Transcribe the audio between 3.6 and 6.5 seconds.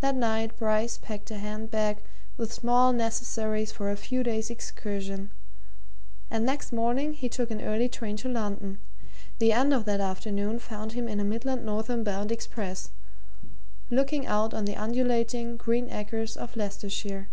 for a few days' excursion, and